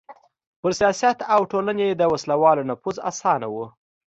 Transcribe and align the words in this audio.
پر 0.61 0.71
سیاست 0.79 1.17
او 1.33 1.41
ټولنې 1.51 1.87
د 1.95 2.01
وسله 2.11 2.35
والو 2.41 2.67
نفوذ 2.69 2.97
اسانه 3.09 3.47
و. 3.53 3.55